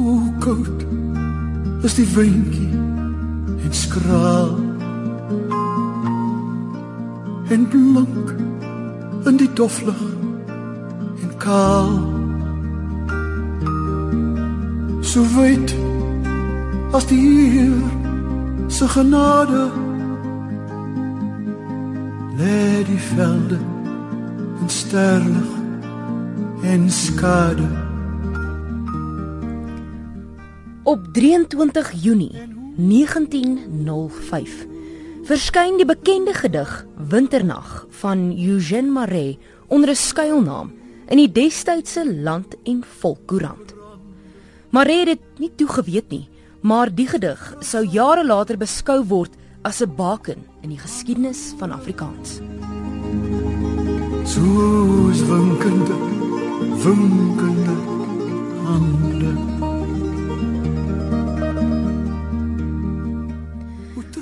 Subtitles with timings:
[0.00, 0.86] Hoe koud
[1.82, 2.70] is die windjie
[3.64, 4.54] en skraal.
[7.48, 8.30] En blank
[9.28, 10.00] in die doflig
[11.22, 11.92] en kaal.
[15.04, 15.76] So wyd
[16.96, 17.20] as die
[17.50, 19.68] Heer se genade.
[22.40, 23.60] Lê die velde
[24.64, 25.54] in sterlig
[26.72, 27.89] en skade
[30.90, 32.34] Op 23 Junie
[32.76, 34.66] 1905
[35.28, 36.70] verskyn die bekende gedig
[37.12, 40.72] Winternag van Eugène Marais onder 'n skuilnaam
[41.06, 43.74] in die destydse Land en Volk Koerant.
[44.70, 46.28] Marais het nie toegeweet nie,
[46.60, 49.30] maar die gedig sou jare later beskou word
[49.62, 52.40] as 'n baken in die geskiedenis van Afrikaans.
[54.24, 55.94] Soos winkende,
[56.82, 57.74] winkende
[58.64, 59.69] hande.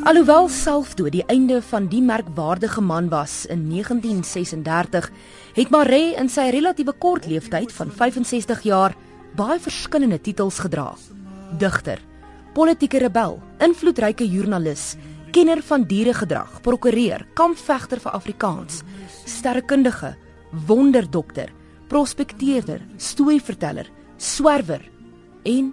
[0.09, 5.11] Alhoewel selfdood die einde van die merkwaardige man was in 1936,
[5.53, 8.95] het Marais in sy relatiewe kort leeftyd van 65 jaar
[9.36, 10.86] baie verskillende titels gedra.
[11.61, 12.01] Digter,
[12.56, 14.95] politieke rebel, invloedryke joernalis,
[15.36, 18.81] kenner van dieregedrag, prokureur, kampvegter vir Afrikaans,
[19.29, 20.14] sterrekundige,
[20.73, 21.53] wonderdokter,
[21.92, 24.89] prospekteerder, storieverteller, swerwer
[25.45, 25.70] en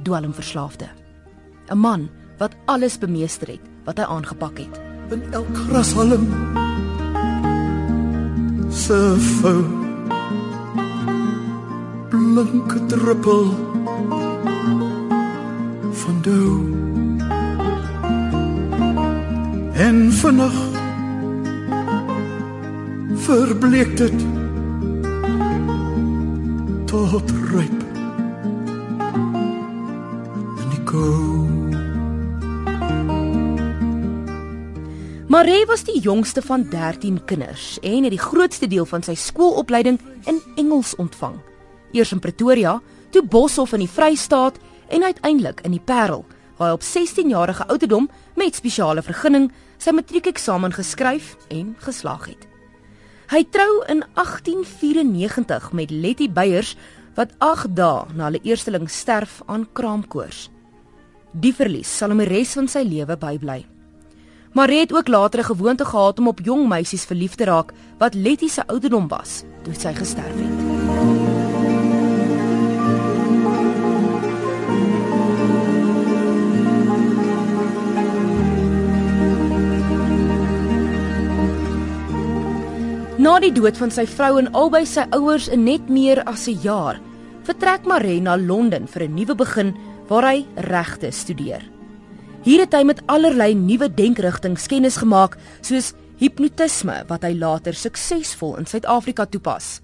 [0.00, 0.88] dwelmverslaafde.
[1.68, 4.80] 'n Man wat alles bemeester het wat hy aangepak het.
[5.10, 6.24] in elk grashalm
[8.70, 9.64] se vou
[12.08, 13.44] blanke druppel
[16.00, 16.52] van dou
[19.86, 20.56] en vinnig
[23.26, 24.26] verbleek dit
[26.86, 27.80] tot ryp
[30.62, 31.53] in die kou
[35.34, 39.96] Marais was die jongste van 13 kinders en het die grootste deel van sy skoolopleiding
[40.30, 41.40] in Engels ontvang.
[41.90, 42.76] Eers in Pretoria,
[43.10, 44.60] toe Boshoff in die Vrystaat
[44.94, 46.22] en uiteindelik in die Parel,
[46.54, 48.06] waar hy op 16-jarige ouderdom
[48.38, 49.50] met spesiale vergunning
[49.82, 52.46] sy matriekeksamen geskryf en geslaag het.
[53.34, 56.76] Hy trou in 1894 met Letty Beyers
[57.18, 60.46] wat 8 dae na hulle eersteling sterf aan kraamkoors.
[61.34, 63.64] Die verlies sal hom die res van sy lewe bybly.
[64.54, 68.14] Marie het ook later 'n gewoonte gehad om op jong meisies verlief te raak wat
[68.14, 70.62] Letty se ouderdom was toe sy gesterf het.
[83.18, 86.58] Na die dood van sy vrou en albei sy ouers in net meer as 'n
[86.62, 87.00] jaar,
[87.42, 89.76] vertrek Marie na Londen vir 'n nuwe begin
[90.08, 91.73] waar hy regte studeer.
[92.44, 98.58] Hier het hy met allerlei nuwe denkrigtinge kennis gemaak, soos hipnotisme wat hy later suksesvol
[98.60, 99.78] in Suid-Afrika toepas.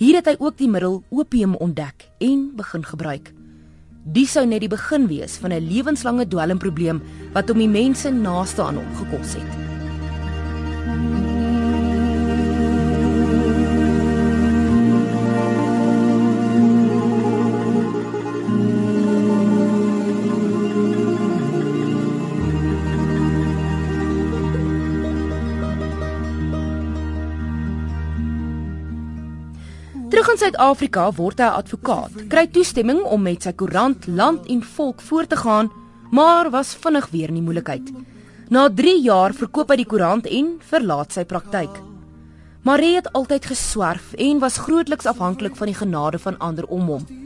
[0.00, 3.28] Hier het hy ook die middel opium ontdek en begin gebruik.
[4.16, 7.02] Dit sou net die begin wees van 'n lewenslange dwelmprobleem
[7.36, 9.73] wat hom die mense naaste aan hom gekos het.
[30.14, 32.12] Terug in Suid-Afrika word hy 'n advokaat.
[32.30, 35.72] Kry toestemming om met sy koerant Land en Volk voort te gaan,
[36.10, 37.90] maar was vinnig weer in die moeilikheid.
[38.48, 41.82] Na 3 jaar verkoop hy die koerant en verlaat sy praktyk.
[42.62, 47.23] Marie het altyd geswerf en was grootliks afhanklik van die genade van ander om hom.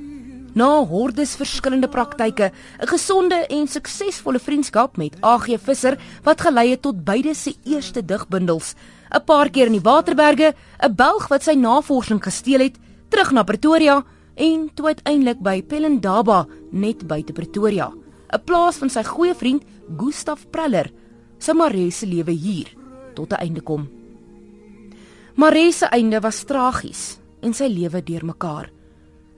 [0.58, 2.50] Na hordes verskillende praktyke,
[2.82, 8.02] 'n gesonde en suksesvolle vriendskap met AG Visser wat gelei het tot beide se eerste
[8.02, 8.74] digbundels,
[9.14, 12.76] 'n paar keer in die Waterberge, 'n Belg wat sy navorsing gesteel het,
[13.08, 14.04] terug na Pretoria
[14.34, 17.92] en toe uiteindelik by Pelindaba net buite Pretoria,
[18.32, 19.62] 'n plaas van sy goeie vriend
[19.96, 20.90] Gustaf Preller,
[21.38, 22.66] sou Marie se lewe hier
[23.14, 23.88] tot 'n einde kom.
[25.34, 28.77] Marie se einde was tragies en sy lewe deurmekaar.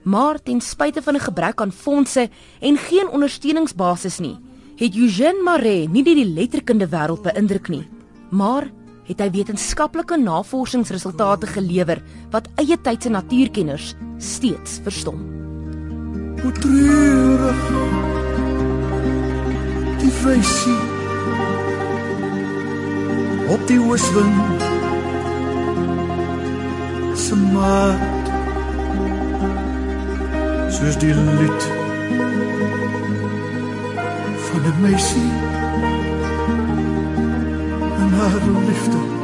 [0.03, 4.37] Maar ten spyte van 'n gebrek aan fondse en geen ondersteuningsbasis nie,
[4.75, 7.87] het Eugène Marais nie net die letterkunde wêreld beïndruk nie,
[8.29, 8.71] maar
[9.05, 12.01] het hy wetenskaplike navorsingsresultate gelewer
[12.31, 15.19] wat eie tydse natuurkenners steeds verstom.
[16.41, 17.61] Hoe treurig
[20.01, 20.79] die wysie
[23.51, 24.65] op die ooswind
[27.17, 28.21] se maat
[30.71, 31.63] soos die lied
[34.45, 35.31] van 'n meisie
[38.01, 39.20] en haar liefde